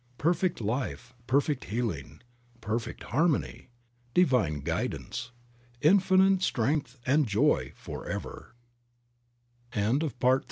Perfect 0.17 0.59
life, 0.61 1.13
perfect 1.27 1.65
healing, 1.65 2.23
perfect 2.59 3.03
harmony, 3.03 3.67
Divine 4.15 4.61
guidance, 4.61 5.29
Infinite 5.79 6.41
strength 6.41 6.97
and 7.05 7.27
joy 7.27 7.71
forev 7.79 8.45